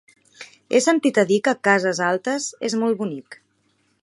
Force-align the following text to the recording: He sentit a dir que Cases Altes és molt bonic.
He 0.71 0.79
sentit 0.85 1.19
a 1.23 1.27
dir 1.33 1.39
que 1.49 1.55
Cases 1.69 2.03
Altes 2.09 2.49
és 2.71 2.79
molt 2.85 3.03
bonic. 3.05 3.43